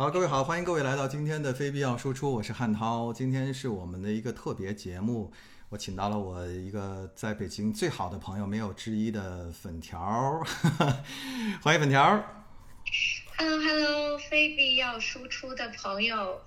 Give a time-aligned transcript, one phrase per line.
[0.00, 3.12] 好，各位好，欢迎各位来到今天的非必要输出，我是汉涛。
[3.12, 5.30] 今天是我们的一个特别节目，
[5.68, 10.40] 我请到了我一个在北京最好的朋友，没有之一的粉条，
[11.60, 12.18] 欢迎粉条。
[13.36, 16.40] Hello Hello，非必要输出的朋友，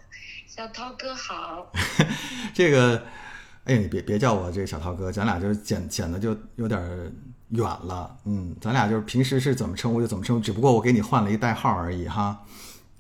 [0.47, 1.71] 小涛哥好。
[2.55, 3.03] 这个，
[3.65, 6.81] 哎，你别别叫我这个小涛哥，咱俩就是显显得就有点
[7.49, 8.17] 远了。
[8.25, 12.43] 嗯，咱俩就是平时是怎么称呼就怎么称呼，只不过我给你换了一代号而已哈。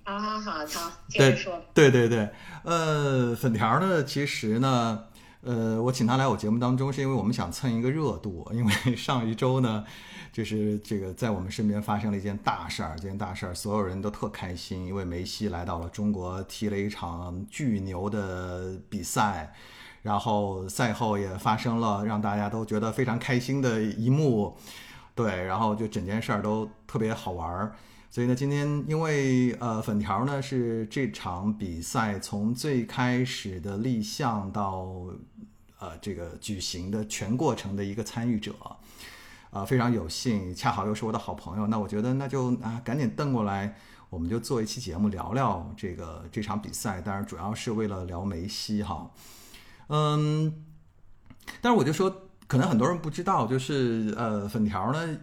[0.03, 1.61] 好好好，好，接对着说。
[1.73, 2.29] 对对对，
[2.63, 5.05] 呃，粉条呢，其实呢，
[5.41, 9.85] 呃，我请他来我节目当中，是因为我们想蹭一个热度，因为 上一周呢，
[10.31, 19.53] 就是这个在我们身边发生了一件大事儿，这件大事儿所有人都特开心，因为梅西来到了中国，踢了一场巨牛的比赛。
[20.01, 24.57] 然后赛后也发生了让大家都觉得非常开心的一幕，
[25.15, 27.73] 对，然后就整件事儿都特别好玩儿。
[28.13, 34.85] 所以呢，今天因为呃粉条呢是这场比赛从最开始的立项到
[35.79, 38.53] 呃这个举行的全过程的一个参与者，
[39.49, 43.75] 啊、非常有幸，恰好又是我的好朋友，那我觉得那就啊赶紧瞪过来，
[44.11, 49.09] 我们就做一期节目聊聊这个这场比赛，当然主要是为了聊梅西哈，
[49.87, 50.63] 嗯，
[51.61, 55.17] 但是我就说，可能很多人不知道，就是呃粉条呢。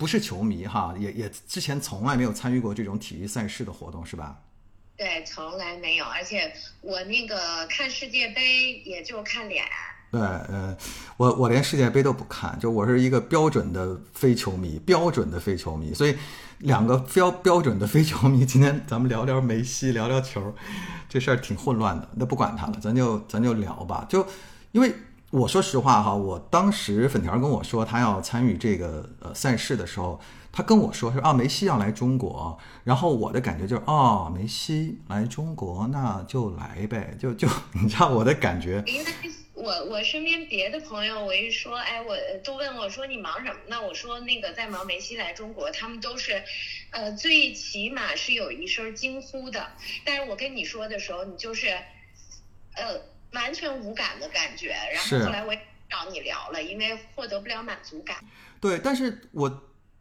[0.00, 4.38] 不是球迷哈，也也之前从来没有参与过这种体育赛事的活动，是吧？
[4.96, 9.62] 对，从来没有，而且我那个看世界杯也就看脸。
[10.10, 10.74] 对，呃，
[11.18, 15.92] 我我连世界杯都不看，就我是一个标准的非球迷，标准的非球迷。
[15.92, 16.16] 所以
[16.60, 20.54] 两个标标准的非球迷，今天咱们聊聊梅西，聊聊球，
[21.10, 22.08] 这事儿挺混乱的。
[22.16, 24.06] 那不管他了，咱就咱就聊吧。
[24.08, 24.26] 就
[24.72, 24.94] 因为
[25.30, 37.46] 我说实话哈，我当时粉条跟我说他要参与这个呃赛事的时候，他跟我说是啊梅西要来中国，然后我的感觉就是哦梅西来中国那就来呗，就就
[37.80, 38.82] 你知道我的感觉。
[38.86, 39.10] 因为
[39.54, 43.80] 我我身边别的朋友，我一说，哎，我都问我说你忙什么呢？
[43.80, 46.42] 我说那个在忙梅西来中国，他们都是，
[46.90, 49.64] 呃，最起码是有一声惊呼的。
[50.04, 51.68] 但是我跟你说的时候，你就是，
[52.74, 53.00] 呃，
[53.32, 54.68] 完全无感的感觉。
[54.68, 58.16] 然后后来我也找你聊了，因为获得不了满足感。
[58.60, 59.48] 对，但是我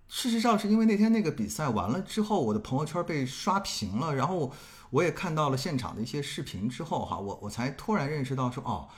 [0.07, 4.51] 事实上是因为那天那个比赛完了之后，我的朋友圈被刷屏了，然后
[4.89, 8.89] 我也看到了现场的一些视频之后，哈，我我才突然认识到说，哦，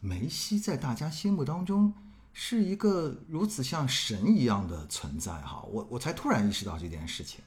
[0.00, 1.92] 梅西在大家心目当中
[2.32, 7.40] 是一个如此像神一样的存在，哈，我我才突然意识到这件事情。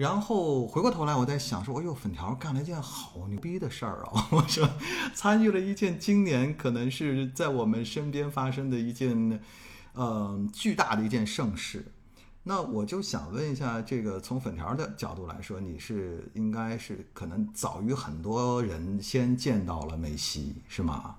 [0.00, 4.28] 然后回过头来，我在想说，哎呦，粉条干了一件好牛逼的事儿啊！
[4.32, 4.66] 我说，
[5.12, 9.38] 参与了一件今年可能是在我们身边发生的一件，
[9.92, 11.84] 呃，巨大的一件盛事。
[12.44, 21.16] 那我就想问一下，这个从粉条的角度来说，你是应该是可能早于很多人先见到了梅西，是吗？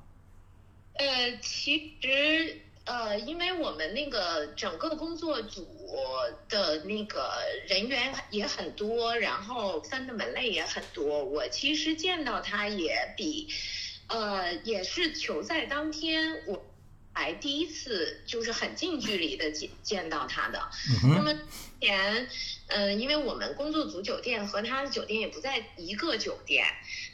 [0.93, 5.67] 呃，其实呃，因为我们那个整个工作组
[6.49, 7.31] 的那个
[7.67, 11.23] 人员也很多，然后分的门类也很多。
[11.23, 13.47] 我其实见到他也比，
[14.07, 16.65] 呃，也是球赛当天我
[17.13, 20.59] 还第一次就是很近距离的见见到他的。
[21.03, 21.39] 嗯，那么之
[21.81, 22.27] 前，
[22.67, 26.65] 嗯、因为我们工作组酒店和他的酒店也不在一个酒店。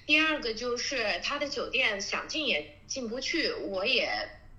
[0.05, 4.07] 第二个就是他的酒店想进也进不去，我也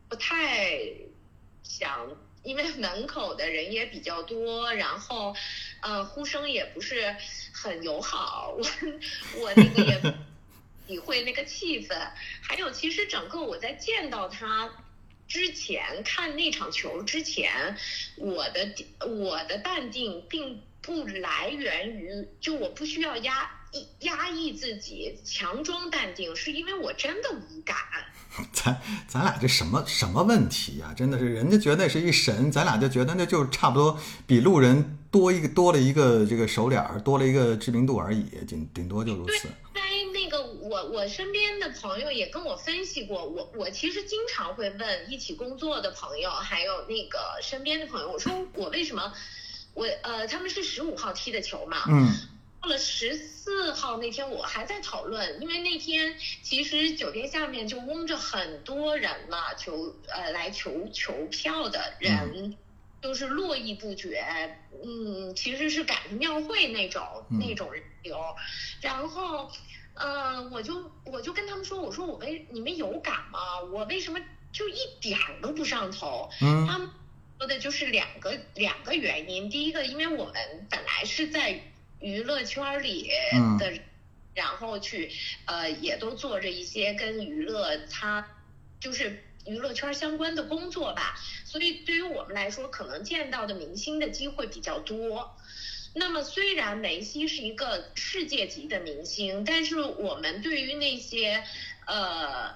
[0.08, 0.78] 不太
[1.62, 5.34] 想，因为门口的人也比较多，然后，
[5.82, 7.14] 呃，呼声也不是
[7.52, 8.64] 很友好，我
[9.40, 10.00] 我那个也
[10.86, 11.94] 体会那个气氛。
[12.42, 14.84] 还有，其实整个我在见到他。
[15.28, 17.76] 之前看那场球之前，
[18.16, 18.74] 我的
[19.06, 23.57] 我的淡定并不来源于，就我不需要压抑
[24.00, 27.76] 压抑自己，强装淡定，是因为我真的无感。
[28.52, 39.48] 咱咱俩这什么什么问题呀、真的是，人家觉得那是一神，咱俩就觉得那就差不多比路人多一个多了一个这个手脸儿，多了一个知名度而已，顶顶多就如此。
[39.74, 49.12] 因为那个我我身边的朋友也跟我分析过，我我其实经常会问一起工作的朋友，还有那个身边的朋友，我说我为什么
[49.74, 52.12] 我呃他们是十五号踢的球嘛，嗯
[52.60, 62.56] 到了十四号那天，我还在讨论，因为那天其实酒店下面就嗡着很多人嘛，求呃来求求票的人，
[63.00, 64.24] 都是络绎不绝。
[64.84, 68.18] 嗯，其实是赶着庙会那种、嗯那种人流，
[68.80, 69.50] 然后。
[70.00, 73.60] 呃，我就我就跟他们说，我说我为你们有感吗？
[73.72, 74.20] 我为什么
[74.52, 76.30] 就一点儿都不上头？
[76.40, 76.88] 嗯他们
[77.36, 79.50] 说的就是两个两个原因。
[79.50, 80.34] 第一个，因为我们
[80.70, 81.60] 本来是在
[82.00, 83.10] 娱乐圈里
[83.58, 83.72] 的
[84.34, 85.10] 然，后去
[85.46, 88.26] 呃也都做着一些跟娱乐它
[88.80, 91.16] 就是娱乐圈相关的工作吧。
[91.44, 95.36] 所以对于我们来说，可能见到的明星的机会比较多。
[95.94, 101.42] 那么虽然梅西是一个世界级的明星，但是我们对于那些
[101.86, 102.54] 呃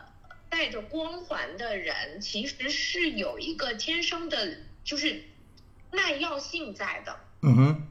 [0.51, 5.25] 带着光环的人，其实是有一个天生的，就是
[5.91, 7.19] 耐药性在的。
[7.41, 7.89] 嗯哼，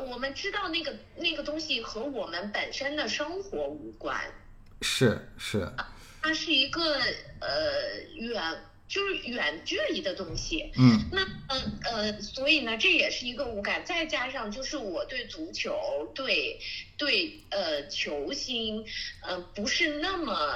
[0.00, 4.20] 我们知道那个那个东西和我们本身的生活无关，
[4.82, 5.68] 是是，
[6.22, 7.00] 它是一个
[7.40, 8.40] 呃远
[8.88, 10.72] 就是远距离的东西。
[10.76, 16.58] 嗯那嗯呃，所以呢，这也是一个无感，再加上就是我对足球、对
[16.96, 18.84] 对呃球星，
[19.22, 20.54] 呃不是那么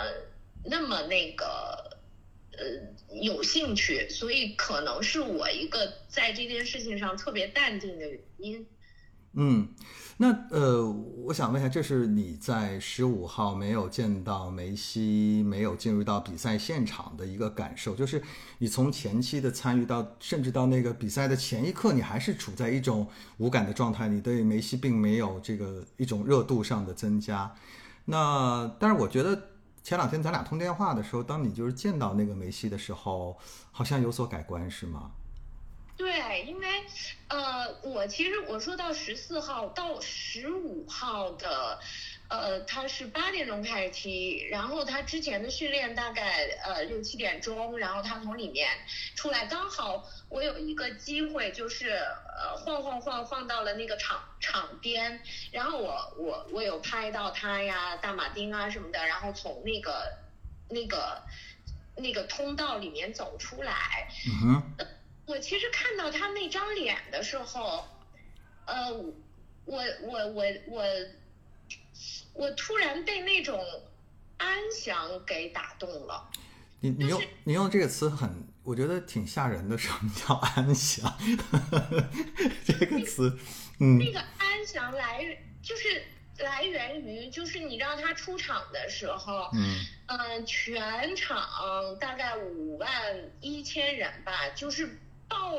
[0.64, 1.96] 那么那个
[2.52, 8.66] 呃有兴趣，所以可能是我一个在这件事情上特别淡定的原因。
[9.34, 9.68] 嗯，
[10.16, 10.90] 那呃，
[11.26, 18.20] 我想问一下，这是你在十五号没有见到梅西，没有进入到比赛现场的一个感受，就是
[18.58, 27.54] 你从前期的参与到，甚至到那个比赛的前一刻，你还是处在一种无感的状态，你对梅西并没有这个一种热度上的增加。
[28.06, 29.40] 那但是我觉得
[29.84, 33.38] 前两天咱俩通电话的时候，当你就是见到那个梅西的时候，
[33.70, 35.12] 好像有所改观，是吗？
[35.98, 36.66] 对，因为
[37.28, 41.80] 呃，我其实我说到十四号到十五号的，
[42.28, 48.68] 呃，他是八点钟开始踢，然后他之前的训练大概呃六七点钟，然后他从里面
[49.16, 60.16] 出来，刚好我有一个机会，就是呃晃晃晃晃到了那个场场边，然后我我我有拍到他呀，大马丁啊什么的，然后从那个
[60.70, 61.20] 那个
[61.96, 64.86] 那个通道里面走出来，嗯哼，
[65.28, 67.86] 我其实看到他那张脸的时候，
[68.64, 68.90] 呃，
[69.66, 70.82] 我我我我
[72.32, 73.62] 我突然被那种
[74.38, 76.30] 安详给打动了。
[76.80, 78.30] 你你用你用这个词很，
[78.62, 79.76] 我觉得挺吓人的。
[79.76, 81.14] 什么叫安详？
[82.64, 83.36] 这个词，
[83.80, 86.02] 嗯那个安详来就是
[86.38, 91.46] 来源于，就是你让他出场的时候，嗯嗯、全场
[91.98, 92.88] 大概五万
[93.42, 94.88] 一千人吧，就是
[95.28, 95.54] 爆，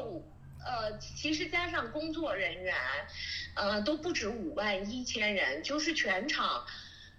[0.66, 2.76] 呃，其实加上工作人员，
[3.56, 6.66] 呃，都不止五万一千人，就是全场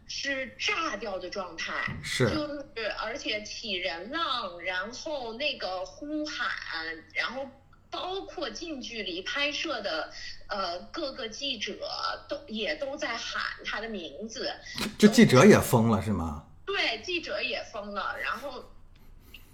[0.06, 1.84] 是炸掉的状态。
[2.02, 6.50] 是就是而且起人浪，然后那个呼喊，
[7.14, 7.48] 然后
[7.90, 10.12] 包括近距离拍摄的
[10.48, 11.78] 呃各个记者
[12.28, 14.52] 都也都在喊他的名字，
[14.98, 16.46] 这记者也疯了是吗？
[16.66, 18.64] 对，记者也疯了，然后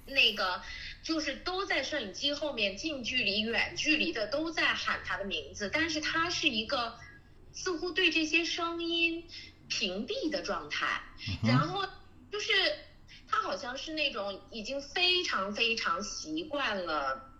[0.06, 0.60] 那个
[1.06, 6.98] 就是都在摄影机后面近距离、远距离的都在喊他的名字，但是他是一个
[7.52, 9.24] 似乎对这些声音
[9.68, 11.00] 屏蔽的状态，
[11.44, 11.86] 然后
[12.32, 12.52] 就是
[13.28, 17.30] 他好像是那种已经非常非常习惯了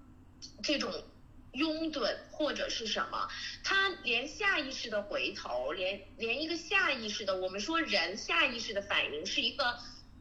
[0.62, 1.02] 这种
[1.50, 3.28] 拥趸或者是什么，
[3.64, 9.76] 他连下意识的回头，连连一个下意识的，我们说人下意识的反应是一个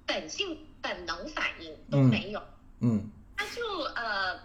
[0.07, 2.41] 本性本能反应都没有，
[2.81, 4.39] 嗯他就呃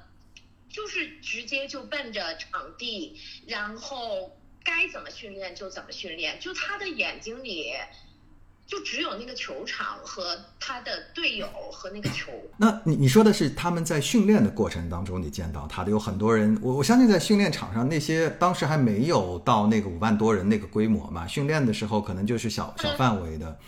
[0.69, 3.17] 就是直接就奔着场地，
[3.47, 7.73] 然后该怎么训练就怎么训练，就他的眼睛里。
[8.67, 23.59] 就只有那个球场和他的队友和那个球，那你你说的是他们在训练的过程当中你见到他的有很多人，我我相信在训练场上那些当时还没有到那个五万多人那个规模嘛，训练的时候可能就是小小范围的，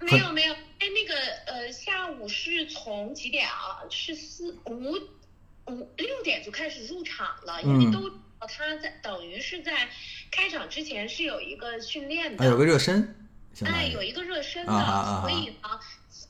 [0.00, 1.14] 没有没有，哎，那个
[1.46, 3.82] 呃，下午是从几点啊？
[3.90, 4.92] 是四五
[5.66, 7.92] 五六点就开始入场了，因为嗯。
[7.92, 8.10] 都
[8.46, 9.88] 他在等于是在
[10.30, 13.28] 开场之前是有一个训练的，还有个热身，
[13.64, 15.80] 哎，有一个热身的，所以呢，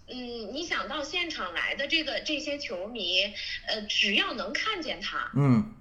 [0.06, 3.22] 嗯，你想到现场来的这个这些球迷，
[3.66, 5.74] 呃，只要能看见他，嗯。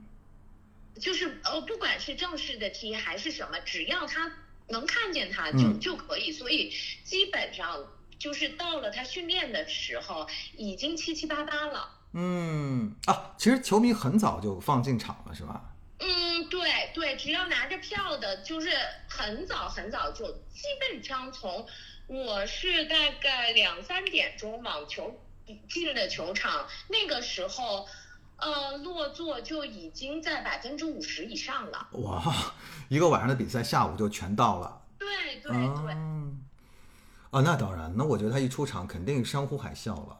[0.99, 4.31] 就是呃，不管是正式的踢还是什么，只要他
[4.67, 7.85] 能看见他就、嗯就可以，所以基本上
[8.17, 11.89] 就是到了他训练的时候，已经七七八八了。
[12.13, 15.61] 嗯啊，其实球迷很早就放进场了是吧？
[15.99, 18.69] 嗯，对对，只要拿着票的，就是
[19.09, 21.65] 很早很早就，基本上从
[22.07, 25.19] 我是大概两三点钟网球
[25.67, 27.87] 进了球场，那个时候，
[28.37, 31.87] 呃，落座就已经在百分之五十以上了。
[31.93, 32.53] 哇，
[32.89, 34.81] 一个晚上的比赛下午就全到了。
[34.99, 35.07] 对
[35.41, 35.93] 对对。
[35.93, 36.45] 嗯，
[37.37, 40.19] 啊，那当然，那我觉得他一出场肯定山呼海啸了。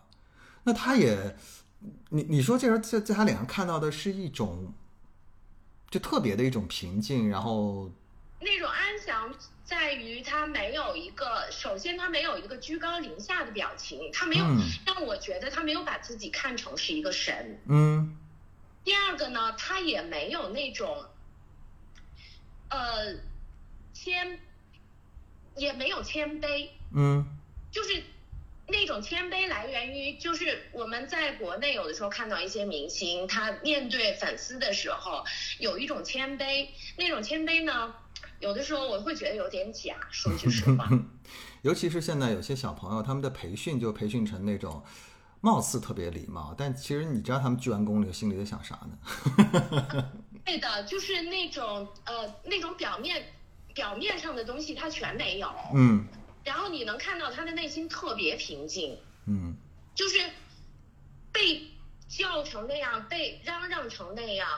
[0.64, 1.36] 那他也，
[2.10, 4.74] 你你说这人在在他脸上看到的是一种，
[5.90, 7.90] 就特别的一种平静，然后
[8.40, 9.34] 那种安详
[9.64, 17.60] 在于他没有一个，首首先他没有一个居高临下的表情，他没有嗯让我觉得他没有把自己看成是一个神。
[17.68, 18.18] 嗯
[18.84, 21.06] 第二个呢，他也没有那种，
[22.70, 23.16] 呃，
[23.94, 24.40] 谦，
[25.58, 27.26] 也没有谦卑，嗯
[27.72, 28.04] 就是
[28.68, 35.24] 那种谦卑来源于，就是我们在国内有的时候看到一些明星，他面对粉丝的时候
[35.60, 37.94] 有一种谦卑，那种谦卑呢，
[38.40, 40.90] 有的时候我会觉得有点假，说句实话。
[41.64, 44.84] 尤其是现在有些小朋友，他们的培训就培训成那种
[45.42, 50.12] 貌似特别礼貌，但其实你知道他们鞠完躬里心里在想啥呢？
[50.46, 53.22] 对的，就是那种呃那种表面
[53.78, 56.04] 表面上的东西他全没有，嗯。
[56.44, 59.56] 然后你能看到他的内心特别平静，嗯。
[59.94, 60.20] 就是
[61.32, 61.68] 被
[62.10, 64.50] 叫成那样，被嚷嚷成那样，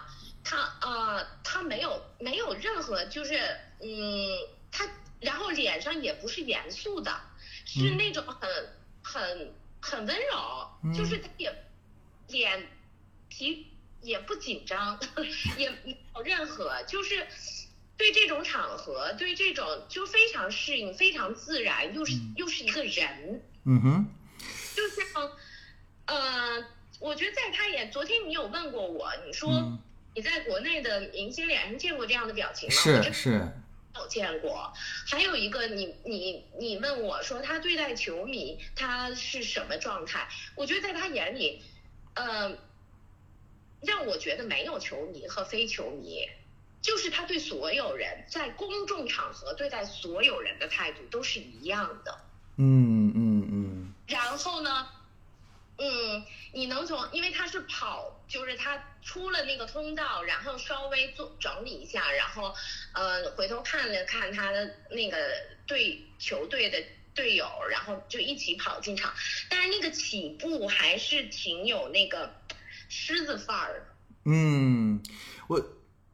[0.41, 3.89] 他呃他没有没有任何就是嗯
[4.71, 4.88] 他
[5.19, 7.11] 然后脸上也不是严肃的，
[7.65, 7.97] 是嗯。
[7.97, 8.49] 那种很
[9.03, 10.93] 很很温柔，嗯。
[10.93, 11.53] 就是他也
[12.29, 12.67] 脸
[13.27, 13.67] 皮
[14.01, 14.97] 也不紧张，
[15.57, 17.27] 也没有任何就是。
[17.99, 24.07] 对这种场合，对这种就非常适应，非常自然，又是又是一个人，嗯哼
[24.73, 25.31] 就像，
[26.05, 26.65] 呃，
[27.01, 29.77] 我觉得在他眼，昨天你有问过我，你说嗯
[30.15, 33.11] 你在国内的明星脸上见过这样的表情吗？
[33.11, 33.31] 是
[33.93, 34.71] 没有见过。
[35.05, 40.25] 还有一个，你你你问我说他对待球迷他是什么状态？
[40.55, 41.61] 我觉得在他眼里，
[42.13, 42.57] 呃，
[43.81, 46.25] 让我觉得没有球迷和非球迷。
[46.81, 52.19] 就是他对所有人在公众场合对待所有人的态度都是一样的。
[52.57, 54.88] 嗯嗯嗯然后呢，
[55.77, 62.53] 嗯，你能从，因为他是跑，就是他出了那个通道，然后稍微做整理一下，然后
[62.93, 65.17] 呃回头看了看他的那个
[65.67, 66.83] 队球队的
[67.13, 69.13] 队友，然后就一起跑进场，
[69.50, 72.33] 但是那个起步还是挺有那个
[72.89, 73.86] 狮子范儿的。
[74.25, 75.01] 嗯，
[75.48, 75.63] 我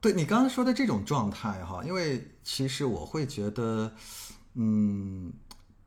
[0.05, 3.91] 对你刚刚说的这种状态哈，因为其实我会觉得，
[4.53, 5.33] 嗯，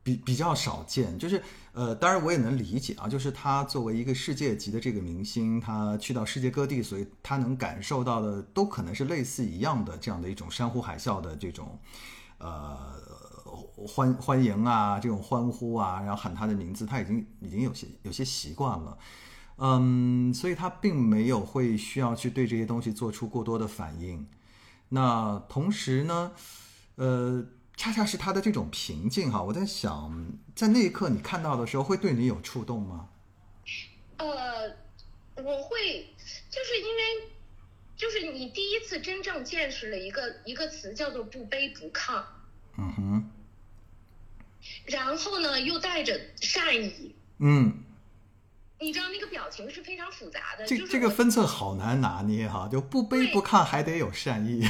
[0.03, 11.79] 比比较少见，就是呃，当然我也能理解啊，就是他作为一个世界级的这个明星，他去到世界各地，所以他能感受到的都可能是类似一样的这样的一种山呼海啸的这种
[12.39, 12.77] 呃
[13.87, 18.97] 欢欢迎啊，这种欢呼啊，然后喊他的名字，他已经已经有些有些习惯了。
[19.61, 24.25] 嗯，所以他并没有会需要去对这些东西做出过多的反应。
[24.89, 26.31] 那同时呢，
[26.95, 33.09] 呃，恰恰是他的这种平静哈，我在想，在那一刻你看到的时候，会对你有触动吗？
[34.17, 34.27] 呃，
[35.35, 36.07] 我会，
[36.49, 37.29] 就是因为，
[37.95, 42.23] 就是你第一次真正见识了一个一个词叫做不卑不亢，
[42.77, 43.29] 嗯哼，
[44.85, 47.83] 然后呢又带着善意，嗯，
[48.79, 54.61] 你知道那个表情是非常复杂的，就是这这个分寸好难拿捏哈，就不卑不亢，还得有善意。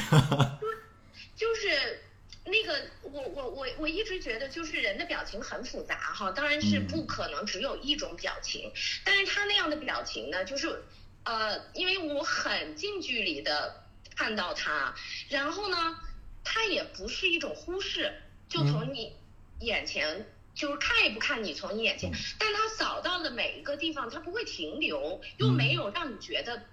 [1.36, 2.00] 就是
[2.44, 8.72] 那个我我我我一直觉得就是人的表情很复杂哈，当然是嗯不可能只有一种表情，
[9.04, 10.82] 但是他那样的表情呢，就是
[11.22, 13.84] 呃，因为我很近距离的
[14.16, 14.92] 看到他，
[15.28, 15.96] 然后呢，
[16.42, 18.12] 他也不是一种忽视，
[18.48, 19.14] 就从你
[19.60, 20.26] 眼前。
[20.60, 26.64] 就是看也不看你从你眼前，但他扫到的每一个地方，他不会停留，又没有让你觉得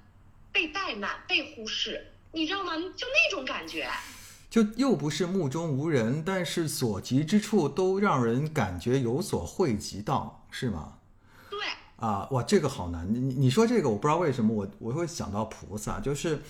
[0.52, 2.74] 被怠慢、被忽视，你知道吗？
[2.76, 3.90] 就那种感觉。
[4.50, 10.98] 就又不是目中无人，但是所及之处都让人感觉有所汇集到，是吗？
[11.50, 11.58] 对，
[11.96, 13.08] 啊，哇，这个好难。
[13.14, 16.42] 你你说这个，我不知道为什么我我会想到菩萨，就是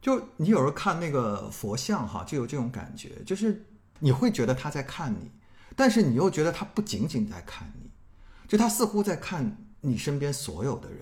[0.00, 3.64] 就你有时候看那个佛像哈，就有这种感觉，就是
[3.98, 5.28] 你会觉得他在看你，
[5.78, 7.88] 但是你又觉得他不仅仅在看你，
[8.48, 10.98] 就他似乎在看你身边所有的人。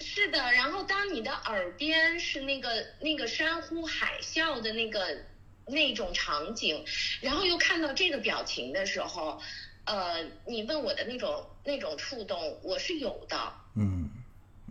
[0.00, 0.52] 是的。
[0.52, 5.24] 然后当你的耳边是那个那个山呼海啸的那个
[5.66, 6.84] 那种场景，
[7.20, 9.40] 然后又看到这个表情的时候，
[9.84, 13.52] 呃，你问我的那种那种触动，我是有的。
[13.76, 14.10] 嗯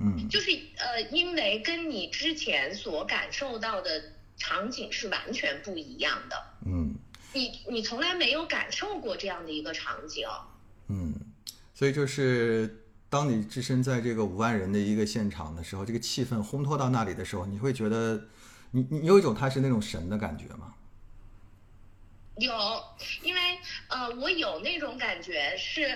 [0.01, 6.95] 嗯就是呃，因为跟你之前所感受到的场景是完全不一样的，嗯
[7.33, 10.27] 你你从来没有感受过这样的一个场景。
[10.87, 11.13] 嗯，
[11.73, 18.27] 所以就是当你置身在这个五万人的一个现场的时候，这个气氛烘托到那里的时候，你会觉得
[18.71, 20.73] 你你有一种他是那种神的感觉吗？
[22.37, 22.51] 有，
[23.21, 23.39] 因为
[23.89, 25.95] 呃，我有那种感觉是，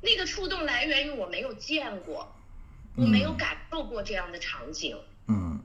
[0.00, 2.34] 那个触动来源于我没有见过，
[2.96, 4.96] 我没有嗯感受过这样的场景。
[5.28, 5.60] 嗯，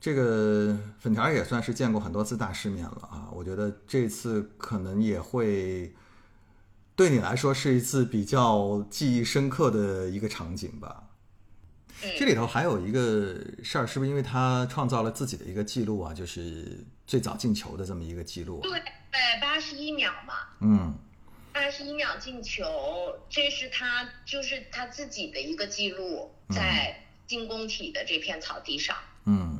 [0.00, 5.94] 这个粉条也算是见过很多次大世面了啊，我觉得这次可能也会
[6.96, 11.04] 对你来说是一次比较记忆深刻的一个场景吧。
[12.18, 16.14] 这里头还有一个事儿，是不是因为他创造了自己的一个记录啊？
[16.14, 18.60] 就是最早进球的这么一个记录。
[18.62, 20.34] 对，对，八十一秒嘛。
[20.60, 20.94] 嗯。
[21.52, 22.64] 八十一秒进球，
[23.28, 28.96] 这是他就是他自己的一个记录，在进攻体的这片草地上。
[29.26, 29.58] 嗯。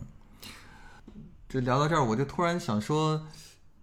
[1.51, 3.21] 这聊到这儿，我就突然想说，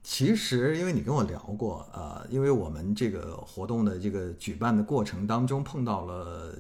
[0.01, 6.55] 其实因为你跟我聊过，呃，因为我们这个活动的这个举办的过程当中碰到了。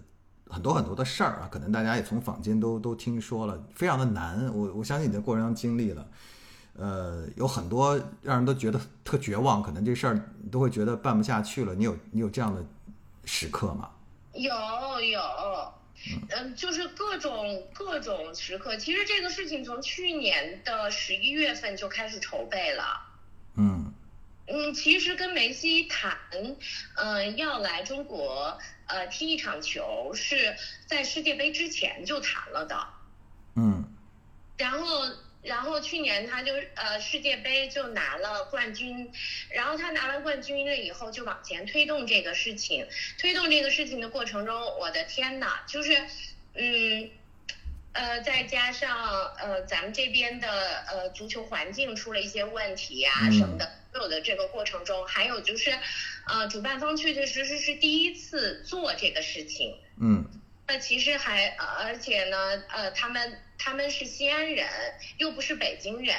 [0.49, 4.49] 很多很多的事儿啊，可能大家也从坊间都都听说了，非常的难。
[4.53, 6.07] 我我相信你的过程中经历了，
[6.77, 11.75] 呃，有很多让人都觉得特绝望，可能这事儿都会觉得办不下去了。
[11.75, 12.65] 你有你有这样的
[13.25, 13.89] 时刻吗？
[14.31, 15.19] 有有，
[16.31, 18.77] 嗯，就是各种各种时刻。
[18.77, 23.01] 其实这个事情从去年的十一月份就开始筹备了。
[23.55, 23.93] 嗯
[24.47, 26.17] 嗯，其实跟梅西谈，
[26.95, 28.57] 嗯，要来中国。
[28.89, 32.87] 呃，踢一场球是在世界杯之前就谈了的，
[33.57, 33.83] 嗯，
[34.57, 35.01] 然后，
[35.43, 39.11] 然后去年他就呃世界杯就拿了冠军，
[39.49, 42.85] 然后他拿了冠军了以后就往前推动这个事情，
[43.17, 46.03] 推动这个事情的过程中，我的天呐，就是，
[46.53, 47.09] 嗯，
[47.93, 55.77] 呃，再加上呃咱们这边的呃足球环境出了一些问题啊什么的，所有的这个过程中，还有就是。
[56.29, 59.77] 呃，主办方确确实实是第一次做这个事情。
[59.97, 60.25] 嗯，
[60.67, 62.37] 那其实还，而且呢，
[62.69, 64.67] 呃，他们他们是西安人，
[65.17, 66.15] 又不是北京人，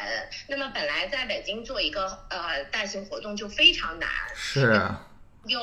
[0.49, 4.09] 那么本来在北京做一个呃大型活动就非常难。
[4.35, 4.81] 是。
[5.45, 5.61] 又，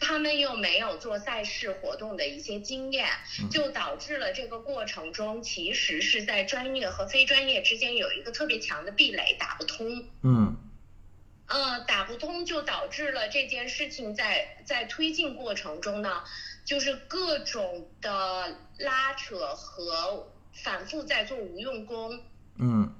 [0.00, 3.06] 他们又没有做赛事活动的一些经验，
[3.50, 10.04] 就导致了这个过程中其实是在专业和非专业之间有一个特别强的壁垒，打不通。
[10.22, 10.56] 嗯。
[11.46, 16.22] 呃，打不通就导致了这件事情在在推进过程中呢，
[16.68, 22.22] 就是各种的拉扯和反复在做无用功。
[22.58, 22.94] 嗯。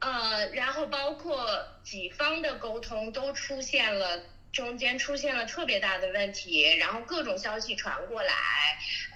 [0.00, 4.20] 呃，然后包括几方的沟通都出现了
[4.52, 8.34] 中间出现了特别大的问题，然后各种消息传过来，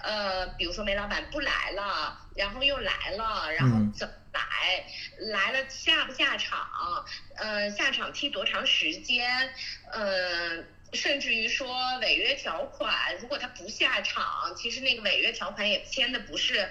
[0.01, 4.13] 呃，比如说梅老板不来了，然后又来了，然后怎么？
[4.33, 4.83] 来
[5.19, 7.05] 来了下不下场？
[7.35, 9.53] 呃，下场踢多长时间？
[9.91, 11.67] 呃，甚至于说
[12.01, 14.23] 违约条款，如果他不下场，
[14.55, 16.69] 其实那个违约条款也签的不是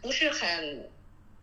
[0.00, 0.90] 不是很，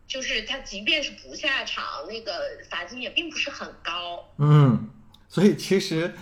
[0.07, 4.25] 就是他即便是不下场，那个罚金也并不是很高。
[4.37, 4.89] 嗯，
[5.27, 6.13] 所以其实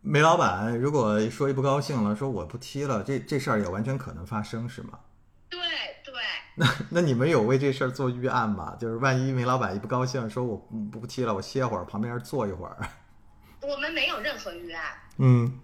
[0.00, 5.00] 梅老板如果说一不高兴了，说我不踢了，这这事儿也完全可能发生，是吗？
[5.48, 5.60] 对
[6.04, 6.14] 对
[6.56, 8.76] 那那你们有为这事儿做预案吗？
[8.80, 10.56] 就是万一梅老板一不高兴，说我
[10.90, 12.76] 不踢了，我歇会儿，旁边坐一会儿。
[13.62, 14.84] 我们没有任何预案。
[15.18, 15.60] 嗯。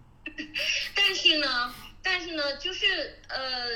[0.95, 3.69] 但是呢，但是呢，就是呃，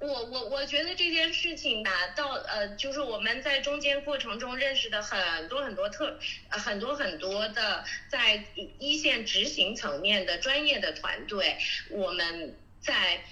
[0.00, 6.18] 我我我觉得这件事情吧，到呃，就是我们在中间过程中认识的很多很多特
[6.50, 8.44] 很多很多的在
[8.78, 11.58] 一线执行层面的专业的团队，
[11.90, 13.22] 我们在。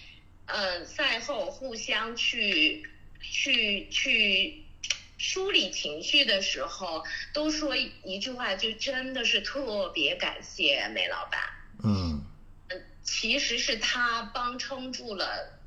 [0.46, 2.86] 呃，赛后互相去
[3.18, 4.63] 去去
[5.24, 11.40] 梳理情绪的时候，都说一句话，就真的是特别感谢梅老板。
[11.82, 12.22] 嗯，
[12.68, 15.58] 嗯，其实是他帮撑住了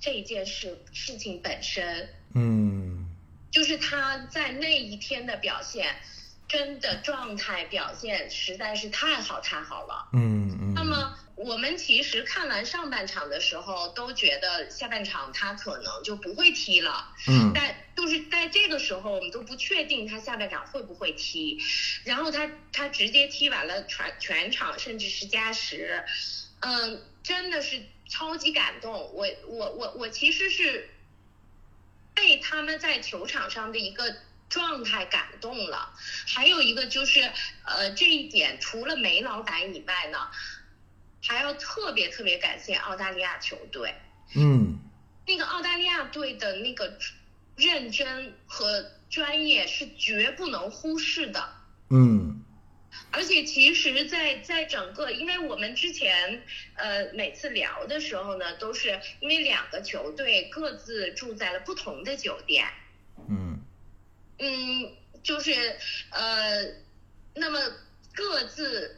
[0.00, 2.08] 这件事事情本身。
[2.34, 3.14] 嗯，
[3.50, 5.94] 就是他在那一天的表现，
[6.48, 10.08] 真的状态表现实在是太好太好了。
[10.14, 11.18] 嗯嗯，那么。
[11.36, 17.14] 我们其实看完上半场的时候，都觉得下半场他可能就不会踢了。
[17.28, 17.52] 嗯。
[17.54, 21.62] 但就是在这个时候，我们都不确定他下半场会不会踢。
[22.02, 26.04] 然后他他直接踢完了全全场，甚至是加时。
[26.58, 28.92] 嗯，真的是超级感动。
[28.92, 30.90] 我我我我其实是
[32.16, 34.16] 被他们在球场上的一个
[34.48, 35.94] 状态感动了。
[36.26, 37.30] 还有一个就是
[37.64, 40.28] 呃这一点，除了梅老板以外呢。
[41.20, 43.94] 还要特别特别感谢澳大利亚球队，
[44.36, 44.78] 嗯，
[45.26, 46.96] 那个澳大利亚队的那个
[47.56, 51.52] 认真和专业是绝不能忽视的，
[51.90, 52.42] 嗯，
[53.10, 56.42] 而且其实，在在整个，因为我们之前
[56.74, 62.68] 呃每次聊的时候呢，都是因为两个球队各自住在了不同的酒店，
[63.28, 63.60] 嗯，
[64.38, 65.76] 嗯，就是
[66.10, 66.64] 呃，
[67.34, 67.58] 那么
[68.14, 68.97] 各自。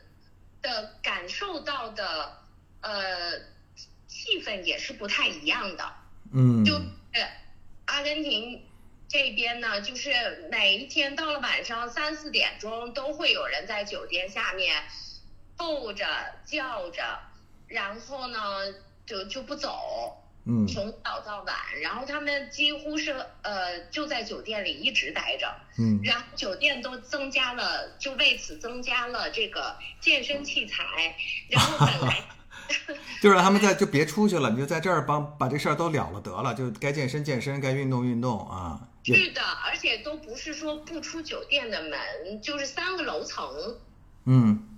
[0.62, 2.38] 的感受到的
[2.81, 3.38] 呃
[4.07, 5.92] 气氛也是不太一样的，
[6.33, 6.81] 嗯，就
[7.87, 8.64] 阿根廷
[9.09, 14.85] 这边呢，就是每一天到了晚上三四点钟，都会有人在酒店下面
[15.57, 16.07] 吼着
[16.44, 17.18] 叫着，
[17.66, 18.38] 然后呢
[19.07, 20.19] 就就不走。
[20.46, 31.14] 嗯从早到晚，然后他们几乎是呃就在酒店里一直待着，嗯然后酒店都增加了，就为此增加了这个健身器材，
[31.48, 32.24] 然后本来
[33.20, 38.81] 就让他们在就别出去了，你就在这儿帮把这事儿都了了得了，就该健身健身，该运动运动啊。
[39.03, 43.79] 是的，而且都不是说不出酒店的门，就是三个楼层，
[44.26, 44.69] 嗯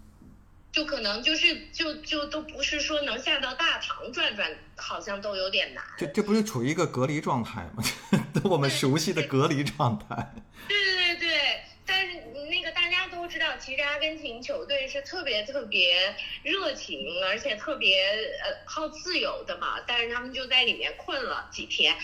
[0.73, 5.85] 就可能就是就就都不是说能下到大堂转转，好像都有点难。
[5.99, 7.85] 这这不是处于一个隔离状态吗？
[8.45, 10.35] 我们熟悉的隔离状态。
[10.69, 12.17] 对对对，但是
[12.51, 18.03] 那个大家都知道，其实阿根廷球队是特别特别热情，而且特别
[18.43, 19.81] 呃好自由的嘛。
[19.87, 21.95] 但是他们就在里面困了几天，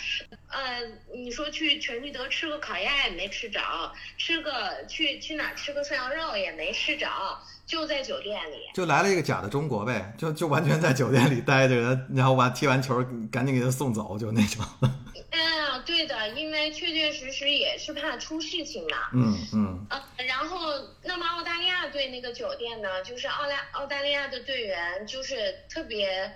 [0.48, 0.80] 呃，
[1.12, 3.60] 你说去全聚德吃个烤鸭也没吃着，
[4.16, 7.08] 吃个去去哪吃个涮羊肉也没吃着，
[7.66, 8.56] 就在酒店里。
[8.74, 14.64] 就来了一个假的中国呗，就就完全在酒店里待着，然后完踢完球赶紧给他送走，就那种。
[15.30, 18.96] 嗯，对的，因为确确实实也是怕出事情嘛。
[19.12, 20.72] 嗯嗯呃，然后，
[21.04, 26.30] 那么澳大利亚队那个酒店呢，就是澳大澳大利亚的队员就是特别，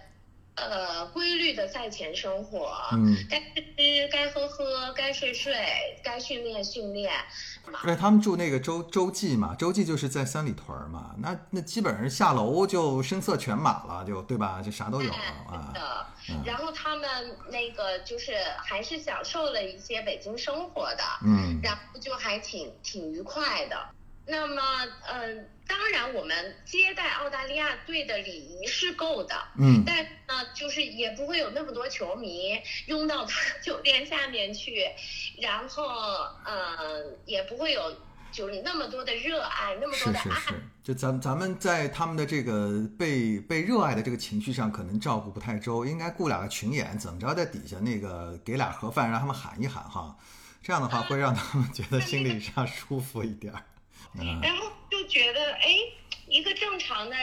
[0.55, 5.55] 呃，规律的赛前生活，嗯，该吃吃，该喝喝，该睡睡，
[6.03, 7.13] 该训练训练，
[7.71, 14.63] 嘛而且他们住那个洲洲际嘛，洲际就是在三里屯儿嘛，那那基本上下楼就声色犬马了，就对吧？
[14.65, 15.19] 就啥都有了
[15.51, 16.09] 哎啊。
[16.43, 18.33] 然后他们那个就是
[18.65, 23.77] 还是享受了一些北京生活的，嗯然后就还挺挺愉快的。
[24.33, 24.63] 那么，
[25.13, 34.87] 嗯、当然我们接待澳大利亚队的礼仪是够的，嗯但呢，就是也不会有那么多球迷拥到他酒店下面去，
[35.39, 35.85] 然后，
[36.47, 37.95] 嗯、也不会有
[38.33, 40.23] 就是那么多的热爱，那么多的爱。
[40.23, 50.17] 是是是，就咱咱们在他们的这个被被热爱的这个情绪上，可能照顾不太周，应该雇两个群演，怎么着在底下那个给俩盒饭，让他们喊一喊哈，
[50.63, 53.63] 这样的话会让他们觉得心理上舒服一点儿。
[54.21, 55.79] 嗯然后就觉得，哎，
[56.27, 57.17] 一个正常的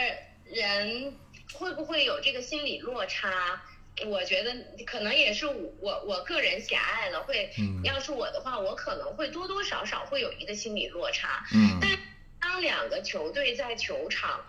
[0.45, 1.13] 人
[1.53, 3.61] 会不会有这个心理落差？
[4.07, 11.45] 我觉得可能也是我我个人狭隘了，会嗯要是我的话，我可能会多多少少会有一个心理落差。
[11.53, 11.99] 嗯但
[12.39, 14.45] 当两个球队在球场，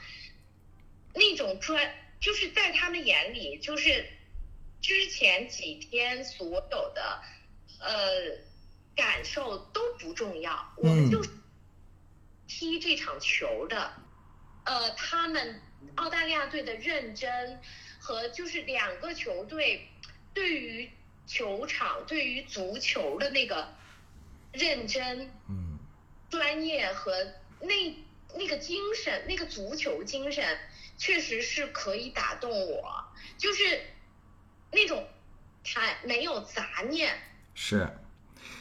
[1.14, 4.06] 那种专就是在他们眼里，就是
[4.80, 7.20] 之前几天所有的
[7.80, 7.88] 呃
[8.94, 11.20] 感受都不重要，我们嗯就
[12.50, 13.92] 踢这场球的，
[14.64, 15.62] 呃，他们
[15.94, 17.60] 澳大利亚队的认真
[18.00, 19.88] 和就是两个球队
[20.34, 20.90] 对于
[21.28, 23.72] 球场、对于足球的那个
[24.52, 25.30] 认真。
[25.48, 25.78] 嗯
[26.28, 27.26] 专业和
[27.60, 28.04] 那
[28.36, 30.56] 那个精神，那个足球精神，
[30.96, 33.04] 确实是可以打动我，
[33.36, 33.82] 就是
[34.70, 35.08] 那种
[35.64, 37.18] 他没有杂念。
[37.56, 37.88] 是，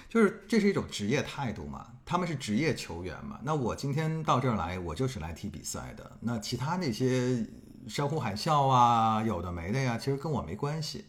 [0.10, 3.40] 就是这是一种职业态度嘛，他们是职业球员嘛。
[3.44, 6.12] 那我今天到这儿来，我就是来踢比赛的。
[6.20, 7.46] 那其他那些
[7.88, 11.06] 山呼海啸啊，有的没的呀，其实跟我没关系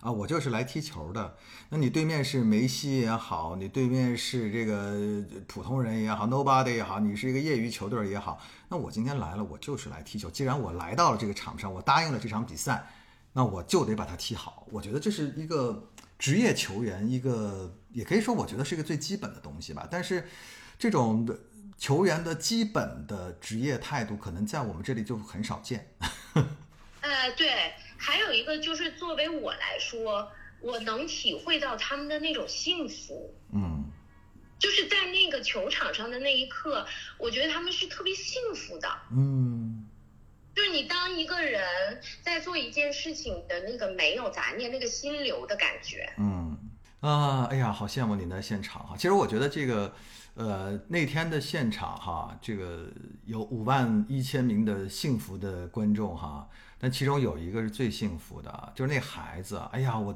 [0.00, 1.34] 啊，我就是来踢球的。
[1.68, 8.38] 那你对面是梅西也好，你对面是这个普通人也好，nobody 也好，你是一个业余球队也好，
[8.68, 10.30] 那我今天来了，我就是来踢球。
[10.30, 12.86] 既然我来到了这个场上，我答应了这场比赛，
[13.32, 14.64] 那我就得把它踢好。
[14.70, 19.88] 我觉得这是一个职业球员一个，也可以说我觉得是一个最基本的东西吧。
[19.90, 20.28] 但是
[20.78, 21.38] 这种的
[21.76, 25.94] 球员的基本的职业态度，可能在我们这里就很少见。
[27.02, 33.34] 呃，对，还有一个就是作为我来说，我能体会到他们的那种幸福。
[33.52, 33.84] 嗯
[34.56, 36.86] 就是在那个球场上的那一刻，
[37.18, 38.88] 我觉得他们是特别幸福的。
[39.10, 39.84] 嗯
[40.54, 41.62] 就是你当一个人
[42.22, 46.12] 在做一件事情的那个没有杂念、那个心流的感觉。
[46.18, 46.56] 嗯
[47.00, 48.94] 啊，哎呀，好羡慕你的现场哈。
[48.96, 49.94] 其实我觉得这个。
[50.36, 52.88] 呃，那天的现场哈，这个
[53.24, 59.62] 有五万一千名的幸福的观众哈，但其中有一个是最幸福的，就是那孩子。
[59.70, 60.12] 哎呀，我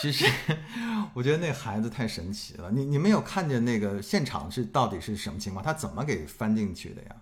[0.00, 0.24] 其实
[1.12, 2.70] 我觉得那孩子太神奇了。
[2.70, 5.62] 你你没有看见那个现场是到底是什么情况？
[5.62, 7.16] 他怎么给翻进去的呀？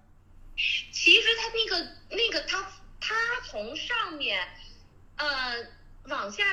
[0.93, 2.71] 其实他那个那个他
[3.01, 3.15] 他
[3.49, 4.49] 从上面，
[5.17, 5.67] 呃，
[6.05, 6.45] 往下，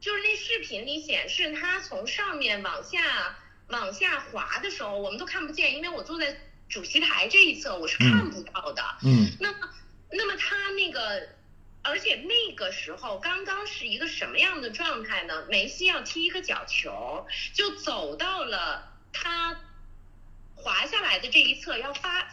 [0.00, 3.36] 就是那视频里显示他从上面往下
[3.68, 6.36] 往下滑的时候，我们都看不见，因为我坐在
[6.68, 8.82] 主席台这一侧，我是看不到的。
[9.02, 9.68] 嗯那么，
[10.10, 11.28] 那么他那个，
[11.82, 15.46] 而且那个时候刚刚是一个什么样的状态呢？
[15.48, 19.58] 梅西要踢一个角球，就走到了他
[20.54, 22.28] 滑下来的这一侧要发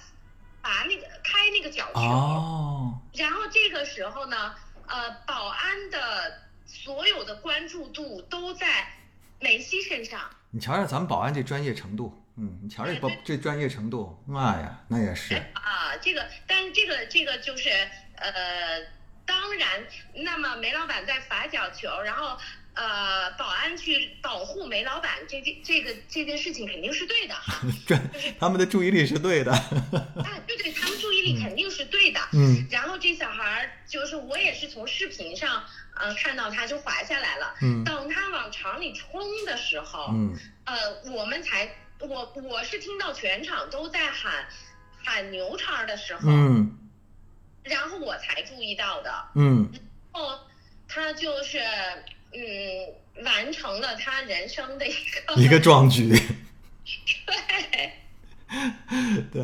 [0.63, 4.55] 拔那个开那个脚球，哦，然后这个时候呢，
[4.87, 8.87] 呃，保安的所有的关注度都在
[9.41, 10.21] 梅西身上。
[10.51, 17.69] 你瞧瞧咱们保安这专业程度，嗯，你瞧这保这专业程度，妈呀，那也是，啊，这个，但是这个这个就是
[18.15, 18.31] 呃，
[19.25, 22.37] 当然，那么梅老板在罚角球，然后
[22.75, 27.61] 呃，保安去保护煤老板，这件这个这件事情肯定是对的哈。
[27.85, 27.95] 这
[28.39, 32.19] 他们的注意力是对的，啊，对对，他们注意力肯定是对的。
[32.33, 35.63] 嗯然后这小孩儿就是我也是从视频上
[35.95, 37.55] 呃看到他就滑下来了。
[37.61, 44.47] 嗯等他往厂里冲的时候，嗯呃，我们才我我是听到全场都在喊
[45.03, 46.79] 喊牛叉的时候，嗯
[47.63, 49.13] 然后我才注意到的。
[49.35, 49.71] 嗯，
[50.11, 50.39] 哦，
[50.87, 51.61] 他就是
[52.33, 56.09] 嗯完成了他人生的一个一个壮举。
[57.25, 57.91] 对。
[59.31, 59.43] 对，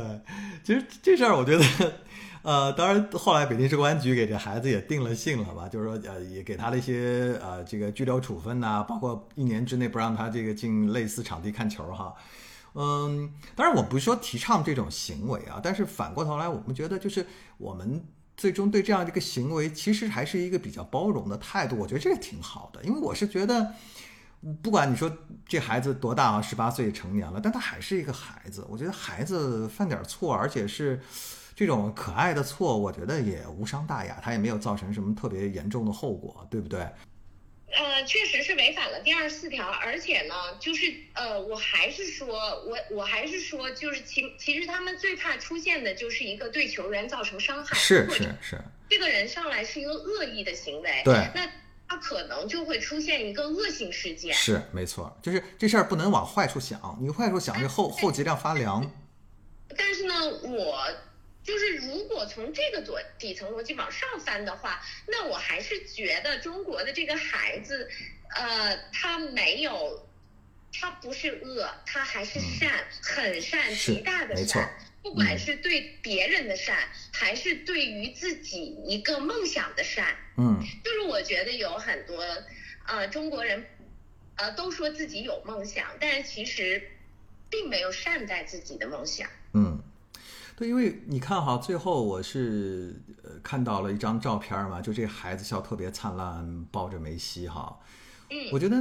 [0.63, 1.93] 其实这事儿我觉得，
[2.43, 12.13] 呃，当然后来北京市公安局给这孩子也定了性了吧，就是说呃也给他了一些呃这个拘留处分呐、包括一年之内不让他这个进类似场地看球哈。
[12.75, 17.25] 嗯，当然我不是说提倡这种行为啊，但是反过头来，我们觉得就是
[17.57, 18.05] 我们
[18.39, 23.73] 最终对这样的一个行为，其实还是一个比较包容的态度，我觉得这个挺好的，因为我是觉得。
[24.61, 25.11] 不管你说
[25.45, 28.65] 这孩子多大啊，十八岁成年了，但他还是一个孩子。
[28.69, 30.97] 我觉得孩子犯点错，而且是
[31.53, 36.87] 这种可爱的错，我觉得也无伤大雅，他也没有造成什么特别严重的后果，对不对？
[37.71, 51.47] 呃，确实是违反了第二十四条，而且呢，就是呃，我还是说，我我还是说，就是其其实他们最怕出现的就是一个对球员造成伤害，是是是，这个人上来是一个恶意的行为，对那
[51.87, 54.33] 他可能就会出现一个恶性事件。
[54.33, 58.91] 是没错，就是这事儿不能往坏处想，你坏处想，这后后脊梁发凉。
[59.77, 60.87] 但是呢，我
[61.49, 67.89] 就是如果从这个左底层逻辑往上翻的话，那我还是觉得中国的这个孩子，
[68.35, 70.07] 呃，他没有，
[70.71, 74.77] 他不是恶，他还是善，很善，极大的善。
[75.01, 82.23] 不管是对别人的善，还是对于自己一个梦想的善，嗯就是我觉得有很多
[82.85, 83.65] 呃中国人，
[84.35, 86.91] 呃都说自己有梦想，但是其实
[87.49, 89.27] 并没有善待自己的梦想。
[90.59, 97.79] 嗯，对，因为你看哈，最后我是呃看到了一张照片嘛，就这孩子笑特别灿烂，抱着梅西哈，
[98.29, 98.77] 嗯我觉得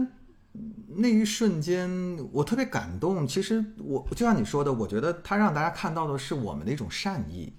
[0.55, 1.88] 嗯那一瞬间
[2.33, 3.27] 我特别感动。
[3.27, 7.53] 其实我就像你说的，我觉得他让大家看到的是我们的一种善意，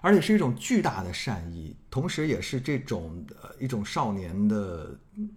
[0.00, 5.30] 而且是一种巨大的善意，同时也是这种呃一种少年的嗯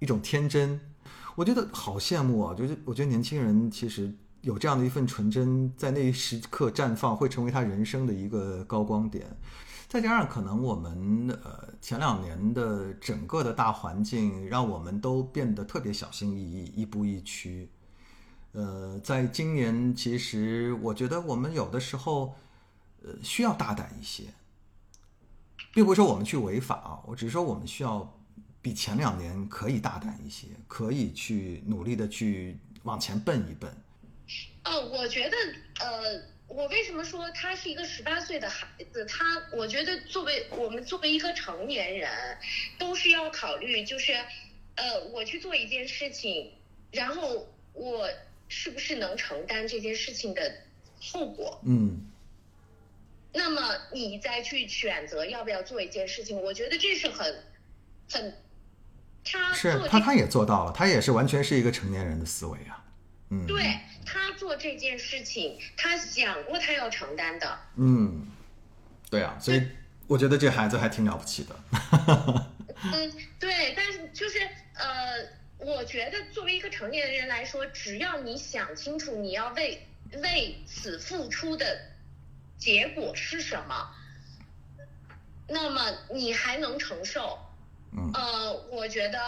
[0.00, 0.80] 一种天真。
[1.36, 2.54] 我觉得好羡慕啊！
[2.54, 4.10] 就是我觉得年轻人其实
[4.46, 9.26] 有这样的一份纯真，在那一时刻绽放，会成为他人生的一个高光点。
[9.88, 17.68] 再加上可能我们呃前两年的整个的大环境，让我们都变得特别小心翼翼，亦步亦趋。
[18.52, 22.36] 呃，在今年，其实我觉得我们有的时候，
[23.02, 24.26] 呃，需要大胆一些，
[25.74, 28.16] 并不是说我们去违法啊，我只是说我们需要
[28.62, 33.68] 比前两年可以大胆一些，可以去努力的去往前奔一奔。
[34.66, 35.36] 呃，我觉得，
[35.80, 39.04] 呃，我为什么说他是一个十八岁的孩子？
[39.06, 42.10] 他，我觉得作为我们作为一个成年人，
[42.76, 44.12] 都是要考虑，就是，
[44.74, 46.52] 呃，我去做一件事情，
[46.90, 48.10] 然后我
[48.48, 50.52] 是不是能承担这件事情的
[51.00, 51.60] 后果？
[51.64, 52.00] 嗯
[53.32, 57.44] 那么你再去选择要不要做一件事情，我觉得这是很，
[58.10, 58.34] 很，
[59.22, 62.82] 他是他他也做到了，他也是完全是一个成年人的思维啊。
[63.28, 67.58] 嗯，对他做这件事情，他想过他要承担的。
[67.76, 68.28] 嗯，
[69.10, 69.62] 对啊，所以
[70.06, 71.56] 我觉得这孩子还挺了不起的。
[72.92, 74.38] 嗯，对，但是就是
[74.74, 79.86] 呃，我觉得作为一个成年人来说，只要你想清楚你要为
[80.22, 81.80] 为此付出的
[82.58, 83.90] 结果是什么，
[85.48, 87.38] 那么你还能承受。
[87.92, 89.18] 嗯呃，我觉得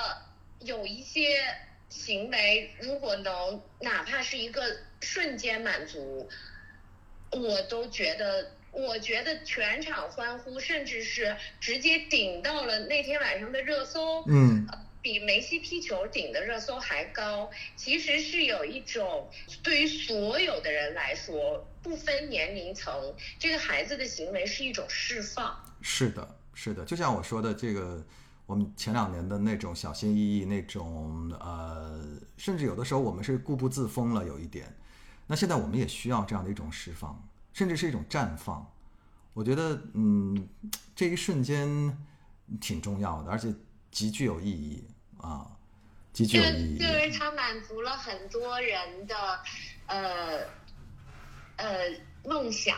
[0.61, 1.43] 有一些
[1.89, 6.29] 行为，如果能哪怕是一个瞬间满足，
[7.33, 14.67] 我都觉得，我觉得全场欢呼，甚至是直接顶到了那天晚上的热搜，嗯
[15.01, 17.49] 比梅西踢球顶的热搜还高。
[17.77, 19.31] 其实是有一种
[19.63, 25.57] 对于所有的人来说，不分年龄层，这个孩子的行为是一种释放。
[25.81, 28.05] 是的，是的，就像我说的，这个
[28.49, 32.03] 我们前两年的那种小心翼翼，那种呃，
[32.39, 34.75] 甚至有的时候我们是固步自封了有一点。
[35.27, 38.67] 那现在我们也需要这样的一种释放，甚至是一种绽放。
[39.35, 40.49] 我觉得，嗯，
[40.97, 41.69] 这一瞬间
[42.59, 43.55] 挺重要的，而且
[43.91, 44.83] 极具有意义
[45.19, 45.47] 啊，
[46.15, 46.79] 极具有意义。
[46.79, 49.15] 因为它满足了很多人的
[49.89, 50.39] 呃
[51.57, 51.67] 呃
[52.29, 52.77] 梦想。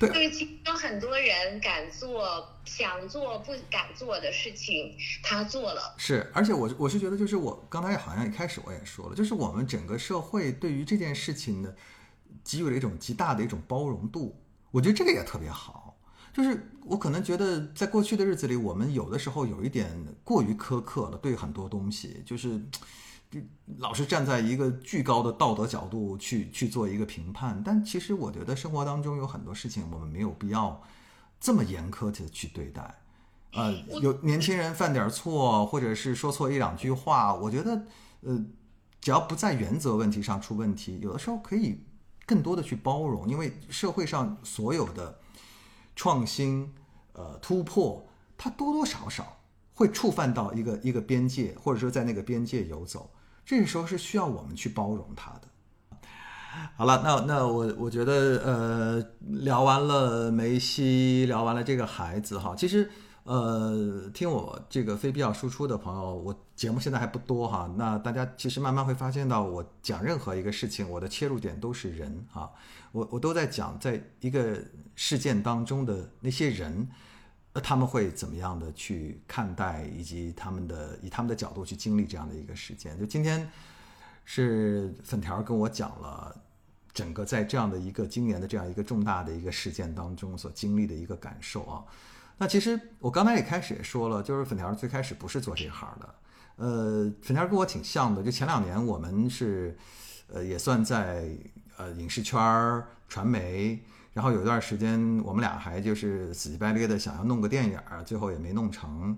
[0.00, 5.94] 对，就是其实有很多人敢做、想做、不敢做的事情，他做了。
[5.98, 11.76] 是，而且我我是觉得，就是我刚才好像一开始我也说了，就是我们整个社会对于这件事情的，
[12.44, 14.40] 给予了一种极大的一种包容度。
[14.70, 15.96] 我觉得这个也特别好。
[16.32, 19.90] 就是我可能觉得，在过去的日子里，我们有的时候有一点
[20.22, 22.60] 过于苛刻了，对很多东西，就是
[23.78, 27.62] 老是站在一个巨高的道德角度去去做一个评判。
[27.64, 30.82] 但其实我觉得生活当中有很多事情，我们没有必要
[31.40, 32.94] 这么严苛的去对待。
[33.52, 37.86] 呃，有年轻人犯点错，或者是说错一两句话，我觉得，
[38.22, 38.44] 呃，
[39.00, 41.80] 只要不在原则问题上出问题，有的时候可以
[42.26, 45.18] 更多的去包容，因为社会上所有的。
[46.00, 46.72] 创新，
[47.14, 49.40] 呃，突破，它多多少少
[49.74, 53.10] 会触犯到一个一个边界，或者说在那个边界游走，
[53.48, 55.48] 这个时候是需要我们去包容他的。
[56.76, 58.12] 好了，那那我我觉得，
[58.44, 62.90] 呃，聊完了梅西，聊完了这个孩子哈，其实。
[63.24, 67.70] 呃，听我这个非必要输出的朋友，我节目现在还不多哈。
[67.76, 72.50] 那大家其实慢慢会发现到，我讲任何一个事情，我的切入点都是人哈。
[72.90, 74.58] 我我都在讲，在一个
[74.96, 76.88] 事件当中的那些人，
[77.52, 82.98] 那，他们会怎么样的去看待，以及他们的以他们的角度去经历这样的一个事件。
[82.98, 83.48] 就今天
[84.24, 86.36] 是粉条跟我讲了
[86.92, 91.84] 整个在这样的一个今年的这样一个重大的一个事件当中所经历的一个感受啊。
[92.36, 96.14] 那其实我刚才也开始也说了，就是粉条最开始不是做这行的，
[96.56, 99.76] 呃，粉条跟我挺像的，就前两年我们是，
[100.28, 101.28] 呃，也算在
[101.76, 103.82] 呃影视圈儿、传媒，
[104.12, 109.16] 然后有一段时间我们俩还就是死乞白咧的想要弄个电影，最后也没弄成，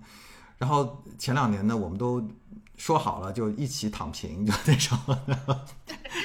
[0.59, 2.23] 然后前两年呢，我们都
[2.77, 4.99] 说好了就一起躺平，就那种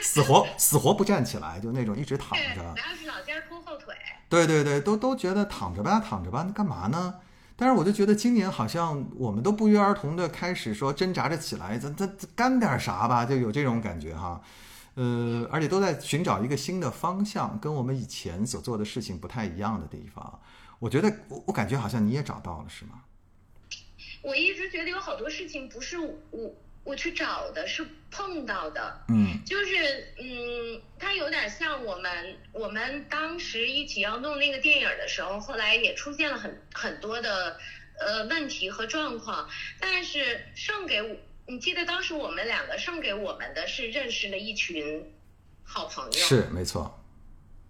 [0.01, 2.63] 死活死活不站起来，就那种一直躺着。
[2.63, 3.93] 然后老家拖后腿
[4.27, 7.15] 对对对，都都觉得躺着吧，躺着吧，那干嘛呢？
[7.55, 14.41] 但是我就觉得今年好像我们都不约而同的开始说挣扎着起来，咱咱干点啥吧，就有这种感觉哈。
[14.95, 20.41] 呃，而且都在寻找一个新的方向，跟我们以前所做的事情不太一样的地方。
[20.79, 23.03] 我觉得我我感觉好像你也找到了，是吗？
[24.21, 26.55] 我一直觉得有好多事情不是我。
[26.85, 37.57] 我去找的是碰到的，嗯，就是嗯，它有点像我们我们当时一起要弄那个电影的时候，后来也出现了很很多的
[37.99, 41.15] 呃问题和状况，但是剩给我，
[41.47, 45.13] 你记得当时我们两个送给我们的是认识了一群
[45.63, 47.03] 好朋友，是没错，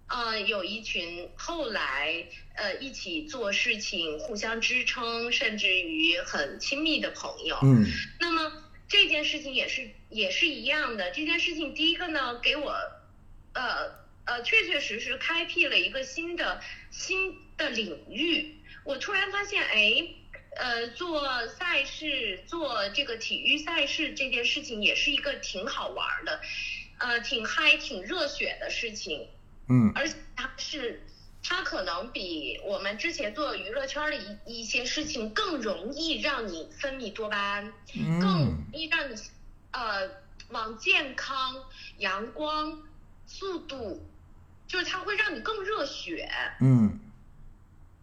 [0.08, 7.86] 呃，有一群后来呃一起做事情、互相支撑，甚至于很亲密的朋友，嗯，
[8.20, 8.62] 那么。
[8.88, 11.10] 这件事情也是也是一样的。
[11.10, 12.72] 这件事情，第一个呢，给我，
[13.54, 13.92] 呃
[14.26, 16.62] 呃，确确实实开辟了一个新的
[16.92, 18.58] 新的领域。
[18.84, 20.08] 我突然发现，哎，
[20.56, 26.41] 呃，做赛事，做这个体育赛事这件事情，也是一个挺好玩的，
[26.98, 29.28] 呃，挺嗨、挺热血的事情。
[29.70, 29.91] 嗯。
[29.96, 31.02] 而且它是。
[31.48, 37.72] 它可能比我们之前做娱乐圈的一一些事情更容易让你分泌多巴胺，
[38.20, 39.15] 更容易让你
[39.70, 40.10] 呃
[40.50, 41.63] 往健康、
[42.00, 42.82] 阳光、
[43.28, 44.04] 速度，
[44.68, 46.28] 就是它会让你更热血，
[46.62, 47.00] 嗯，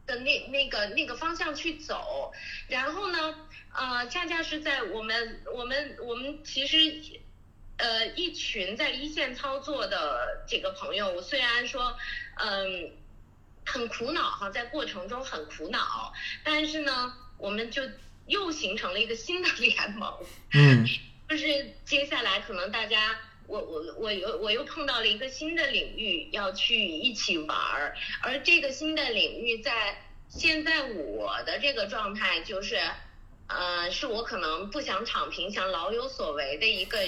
[0.07, 2.33] 的那那个那个方向去走。
[2.69, 3.35] 然后呢，
[3.75, 6.79] 呃，恰恰是在我们我们我们其实
[7.77, 11.97] 呃一群在一线操作的这个朋友，虽然说
[12.37, 12.93] 嗯。
[13.65, 16.13] 很苦恼哈，在过程中很苦恼，
[16.43, 17.81] 但是呢，我们就
[18.27, 20.13] 又形成了一个新的 联盟，
[20.53, 20.85] 嗯，
[21.31, 29.97] 就是接下来可能大家，我我我又我又碰到了一个新的领域要去一起玩儿，而这个新的领域在
[30.29, 32.79] 现在我的这个状态就是，
[33.47, 36.99] 呃，是我可能不想躺平，想老有所为的一个，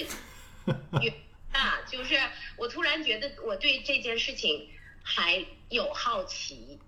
[1.51, 2.15] 啊，就是
[2.57, 4.69] 我突然觉得我对这件事情。
[5.07, 6.79] 还有好奇，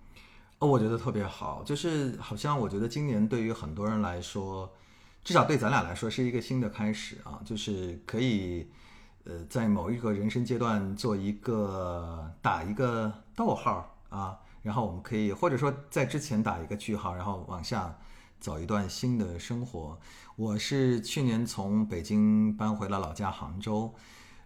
[0.57, 4.75] 哦，我觉得特别好，就是好像我觉得今年对于很多人来说，
[5.23, 8.67] 至少对咱俩来说是一个新的开始啊，就是可以，
[9.27, 17.99] 呃，在某一个人生阶段做一个打一个逗号啊，然后我们可以或者说在之前打一个句号，然后往下
[18.39, 19.99] 走一段新的生活。
[20.37, 23.93] 我是去年从北京搬回了老家杭州，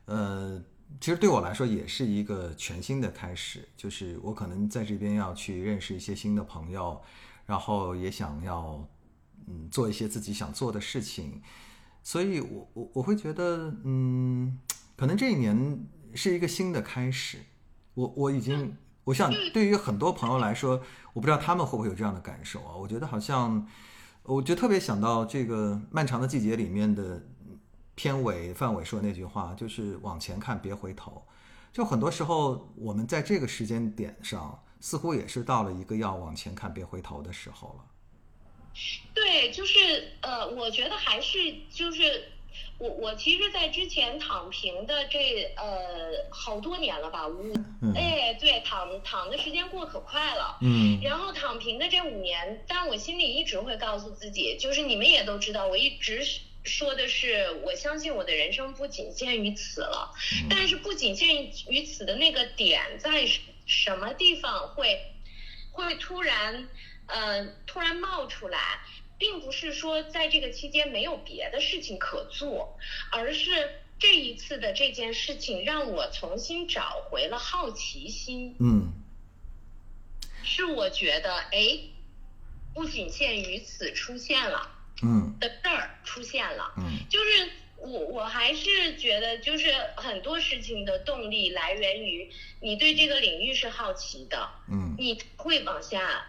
[0.05, 0.59] 呃，
[0.99, 6.99] 其实对我来说也是一个全新的开始，就是我可能在这边要去认识一些新的朋友，
[7.45, 8.83] 然后也想要
[9.45, 11.41] 嗯做一些自己想做的事情，
[12.01, 14.57] 所以我我我会觉得嗯，
[15.01, 15.83] 可能这一年
[16.13, 17.39] 是一个新的开始。
[17.95, 20.79] 我我已经，我想对于很多朋友来说，
[21.13, 22.75] 我不知道他们会不会有这样的感受啊？
[22.75, 23.67] 我觉得好像，
[24.21, 27.19] 我就特别想到这个《漫长的季节》里面的
[27.95, 31.25] 片尾范伟说那句话，就是往前看，别回头。
[31.73, 37.85] 就很多时候，我们在这个时间点上，似乎也是到了一个要往前看，别回头的时候了。
[39.15, 39.79] 对，就是
[40.21, 41.39] 呃，我觉得还是
[41.71, 42.03] 就是。
[42.77, 47.53] 我我其实，在之前躺平的这呃好多年了吧，五
[47.95, 56.23] 哎对，躺躺的时间过可快了，嗯，然后躺平的这五年，但我心里一直会告诉自己，就是你们也都知道，我一直
[56.63, 60.13] 说的是，我相信我的人生不仅限于此了，
[60.49, 63.27] 但是不仅限于此的那个点在
[63.67, 64.99] 什么地方会
[65.71, 66.67] 会突然
[67.05, 68.79] 呃突然冒出来。
[69.21, 72.75] 并不是说在这个期间没有别的事情可做，
[73.11, 73.69] 而是
[73.99, 78.55] 这一次的这件事情让我重新找回了好奇心。
[78.59, 78.91] 嗯，
[80.43, 81.81] 是我觉得，哎，
[82.73, 84.71] 不仅限于此出现了，
[85.03, 87.47] 嗯，的事儿出现了，嗯，就是
[87.77, 92.27] 我我还是觉得，就是很多事情的动力来源于
[92.59, 96.25] 你对这个领域是好奇的，嗯，你会往下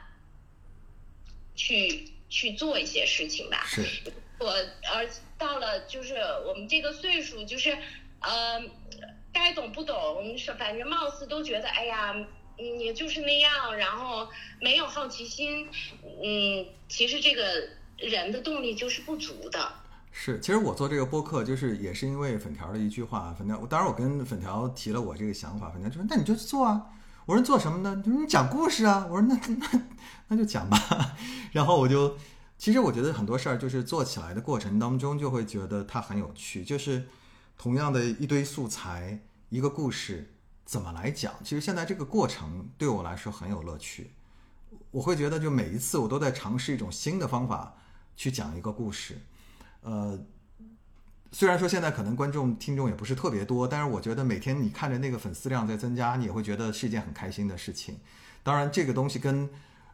[1.55, 2.13] 去。
[2.33, 3.63] 去做一些事情吧。
[3.67, 3.85] 是，
[4.39, 4.49] 我
[4.91, 5.07] 而
[5.37, 6.15] 到了就是
[6.49, 7.77] 我们这个岁数，就是
[8.21, 8.59] 呃，
[9.31, 12.15] 该懂不懂，是反正貌似都觉得，哎呀，
[12.59, 14.27] 嗯，也就是那样，然后
[14.63, 15.69] 没有好奇心，
[16.03, 17.69] 嗯，其实这个
[17.99, 19.71] 人的动力就是不足的。
[20.11, 26.81] 是，其实我做这个播客，就是也是因为粉条的一句话，粉条，当然我跟粉条提了我这个想法，粉条就说那你就做啊。
[27.27, 28.03] 我说做什么呢？
[28.05, 29.07] 就是你讲故事啊！
[29.09, 29.83] 我说那 那
[30.29, 31.17] 那就讲吧。
[31.53, 32.17] 然后我就，
[32.59, 36.65] 其实我觉得很多事儿就是做起来的过程当中就会觉得它很有趣。
[36.65, 37.09] 就是
[37.57, 39.21] 同样的一堆素材，
[39.51, 41.33] 一个故事怎么来讲？
[41.45, 44.13] 其实现在这个过程对我来说很有乐趣。
[44.91, 47.75] 我会觉得就每一次我都在尝试一种新的方法
[48.17, 49.19] 去讲一个故事。
[49.83, 50.19] 呃。
[51.35, 57.99] 虽然说现在可能观众听众也不是特别多，但是我觉得每天你看着那个粉丝量在增加，你也会觉得是一件很开心的事情。
[58.43, 59.49] 当然，这个东西跟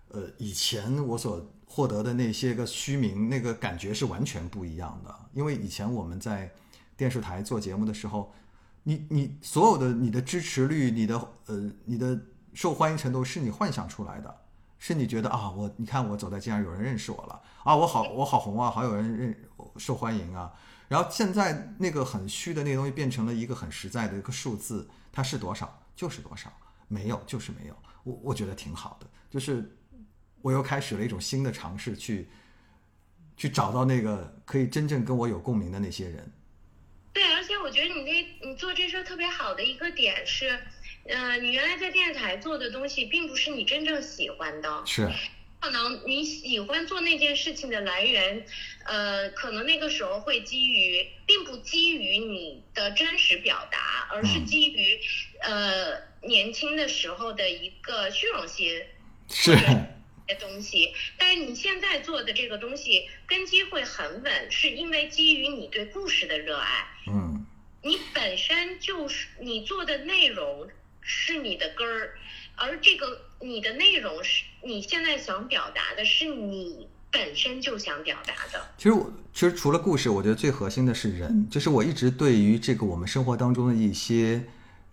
[0.08, 5.14] 呃以前我所获得的那些个虚名那个感觉是完全不一样的。
[5.32, 6.50] 因为以前我们在
[6.96, 8.34] 电视台做节目的时候，
[8.82, 12.18] 你你所有的你的支持率、你的呃你的
[12.52, 14.34] 受欢迎程度是你幻想出来的，
[14.76, 19.36] 是你觉得啊我你看我走在街上有人认识我了啊我好我好红啊好有人认
[19.76, 20.52] 受欢迎啊。
[20.88, 26.50] 然后现在那个很虚的那个东西变成了一个很实在的一个数字，它是多少就是多少，
[26.88, 27.76] 没有就是没有。
[28.04, 29.76] 我我觉得挺好的，就是
[30.40, 32.28] 我又开始了一种新的尝试，去
[33.36, 36.32] 去找到那个可以真正跟我有共鸣的那些人。
[37.12, 40.58] 对，而且我觉得你那你做这事特别好的一个点是，
[41.08, 44.86] 呃，你原来在电视台做的东西并不是你真正喜欢的。
[44.86, 45.10] 是。
[45.60, 48.46] 可能你喜欢做那件事情的来源，
[48.84, 55.00] 呃，可能那个时候会基于，并不基于你的真实表达，而是基于，
[55.40, 58.82] 呃，年轻的时候的一个虚荣心，
[59.28, 60.94] 是的东西。
[61.18, 66.86] 但是你现在做的这个东西根基会很稳，是因为基于你对故事的热爱。
[67.08, 67.44] 嗯，
[67.82, 70.68] 你本身就是你做的内容
[71.00, 72.16] 是你的根儿。
[72.60, 78.60] 而这个你的内容是你现在想表达的，是你本身就想表达的。
[78.76, 84.44] 其实我其实除了故事，我觉得最核心的是人，就是我一直对于这个我们生活当中的一些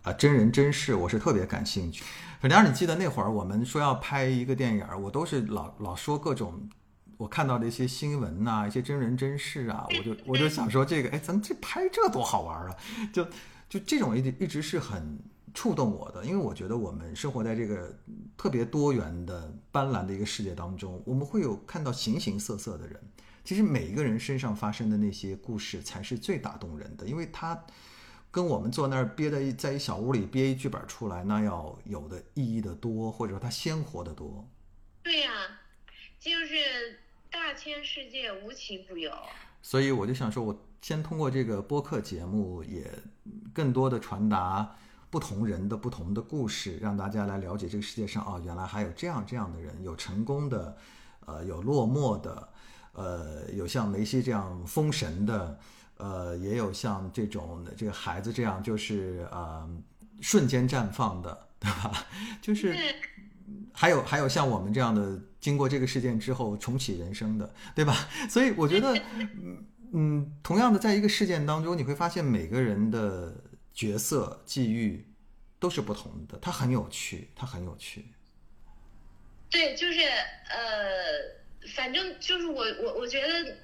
[0.03, 2.03] 啊真人真事，我是特别感兴趣。
[2.39, 6.69] 反正你记得那会儿我们说要拍一个电影，我都是老老说各种
[7.17, 12.75] 我看到的一些新闻呐，一些真人真事啊，我就我就想说这个，哎，咱这拍这多好玩啊！
[13.11, 13.25] 就
[13.67, 15.19] 就这种一直一直是很。
[15.55, 17.97] 触动我的，因为我觉得我们生活在这个
[18.37, 23.01] 特别多元的、斑斓的一个世界当中，我们会有看到形形色色的人。
[23.43, 27.63] 其实每一个人身上发生的那些故事才是最打动人的，因为他
[28.29, 34.45] 跟我们坐那儿憋在在一小屋里憋一剧本出来，那要有的意义的多，或者说它鲜活的多。
[35.03, 35.31] 对呀，
[36.19, 36.99] 就是
[37.31, 39.11] 大千世界无奇不有。
[39.61, 42.91] 所以我就想说，我先通过这个播客节目，也
[43.53, 44.75] 更多的传达。
[45.15, 50.75] 不同人的不同的故事，让大家来了解这个世界上哦，原来还有这样这样的人，有成功的，
[51.25, 52.49] 呃，有落寞的，
[52.91, 55.57] 呃，有像梅西这样封神的，
[55.95, 59.65] 呃，也有像这种这个孩子这样就是呃
[60.19, 62.05] 瞬间绽放的， 对吧？
[62.41, 62.75] 就是
[63.71, 67.95] 还有还有像我们这样的经过这个事件之后重启人生的，对吧？
[68.29, 73.33] 所以我觉得，嗯嗯，同样的，在一个事件当中，你会发现每个人的
[73.75, 75.05] 角色际遇
[75.59, 78.05] 都是不同的，它很有趣，它很有趣。
[79.51, 83.57] 对，就是呃，反正就是我我我觉得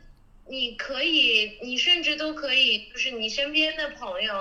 [0.47, 4.33] 你可以，你甚至都可以，就是你身边的朋友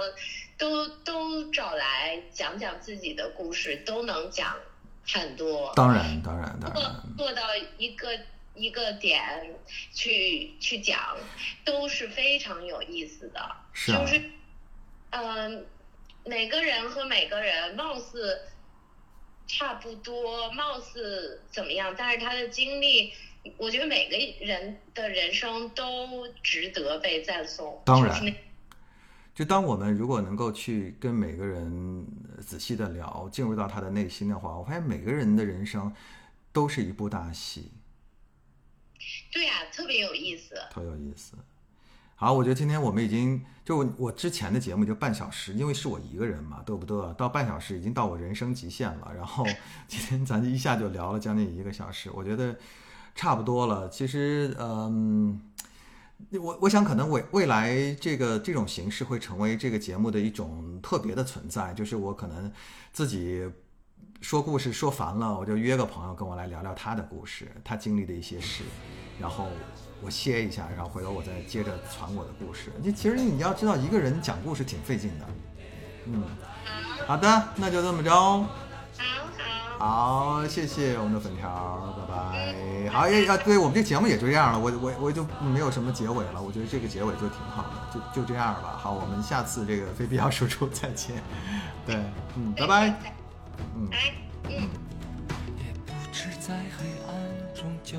[0.59, 4.57] 都都找来讲讲自己的故事，都能讲
[5.07, 5.73] 很多。
[5.75, 7.43] 当然，当然，当然，做到
[7.79, 8.18] 一个
[8.55, 9.55] 一个点
[9.93, 11.16] 去去讲，
[11.64, 13.41] 都是非常有意思的。
[13.73, 14.23] 是就是，
[15.11, 15.66] 嗯，
[16.24, 18.40] 每个人和每个人貌似。
[19.52, 21.92] 差不多，貌似怎么样？
[21.98, 23.12] 但是他的经历，
[23.56, 27.82] 我觉得每个人的人生都值得被赞颂。
[27.84, 28.32] 当然，
[29.34, 32.06] 就当我们如果能够去跟每个人
[32.40, 35.92] 仔细的聊，进入到他的内心的话，我发现每个人的人生
[36.52, 37.72] 都是一部大戏。
[39.32, 40.54] 对呀，特别有意思。
[40.70, 41.36] 特有意思。
[42.21, 47.14] 好，我觉得今天我们已经就我之前的节目就半小时，因为是我一个人嘛，对不对？
[47.14, 49.11] 到半小时已经到我人生极限了。
[49.16, 49.43] 然后
[49.89, 52.55] 今天咱一下就聊了将近一个小时，我觉得
[53.14, 53.89] 差不多了。
[53.89, 55.41] 其实，嗯，
[56.33, 62.53] 我我想可能未未来这个这种形式会成为这个节目的一种特别的存在，就是我可能
[62.93, 63.51] 自己
[64.21, 68.62] 说故事说烦了，我就约个朋友跟我来聊聊他的故事，他经历的一些事，
[69.18, 69.47] 然后。
[70.03, 72.72] 我歇一下，然后回头我再接着传我的故事。
[72.82, 75.26] 你其实你要知道，一个人讲故事挺费劲的。
[76.07, 76.22] 嗯，
[77.07, 78.11] 好的，那就这么着。
[78.11, 78.46] 好
[79.78, 80.38] 好。
[80.38, 82.90] 好，谢谢我们的粉条，拜拜。
[82.90, 86.42] 好，也啊，对我们这节目也就这样了，我我我就没有什么结尾了。
[86.42, 88.78] 我觉得这个结尾就挺好的，就就这样吧。
[88.78, 91.16] 好，我们下次这个非必要输出再见。
[91.86, 91.96] 对，
[92.36, 92.94] 嗯，拜拜。
[93.76, 93.88] 嗯。
[94.48, 94.68] 嗯。
[97.82, 97.98] 究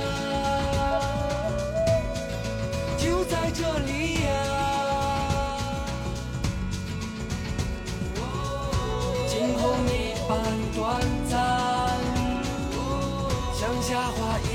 [13.91, 14.50] 佳话，一。